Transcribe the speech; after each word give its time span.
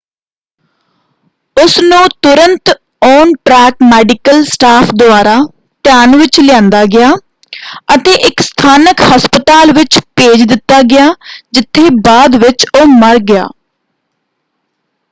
ਉਸ 1.57 1.77
ਨੂੰ 1.79 1.99
ਤੁਰੰਤ 2.21 2.69
ਔਨ-ਟ੍ਰੈਕ 3.05 3.75
ਮੈਡੀਕਲ 3.83 4.43
ਸਟਾਫ਼ 4.45 4.93
ਦੁਆਰਾ 4.95 5.35
ਧਿਆਨ 5.85 6.15
ਵਿੱਚ 6.17 6.39
ਲਿਆਂਦਾ 6.39 6.83
ਗਿਆ 6.93 7.11
ਅਤੇ 7.95 8.13
ਇੱਕ 8.27 8.41
ਸਥਾਨਕ 8.41 9.01
ਹਸਪਤਾਲ 9.07 9.71
ਵਿੱਚ 9.73 9.99
ਭੇਜ 10.15 10.43
ਦਿੱਤਾ 10.47 10.81
ਗਿਆ 10.89 11.13
ਜਿੱਥੇ 11.53 11.89
ਬਾਅਦ 12.03 12.35
ਵਿੱਚ 12.45 12.65
ਉਹ 12.73 12.85
ਮਰ 12.97 13.19
ਗਿਆ। 13.25 13.47